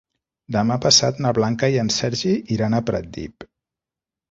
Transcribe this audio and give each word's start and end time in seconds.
Demà 0.53 0.77
passat 0.85 1.19
na 1.25 1.33
Blanca 1.39 1.69
i 1.77 1.79
en 1.83 1.93
Sergi 1.97 2.33
iran 2.57 2.79
a 2.79 2.83
Pratdip. 2.91 3.49